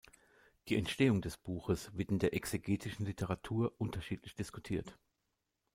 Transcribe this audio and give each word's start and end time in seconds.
Die 0.67 0.77
Entstehung 0.77 1.21
des 1.21 1.37
Buches 1.37 1.95
wird 1.95 2.09
in 2.09 2.17
der 2.17 2.33
exegetischen 2.33 3.05
Literatur 3.05 3.71
unterschiedlich 3.77 4.33
diskutiert. 4.33 4.97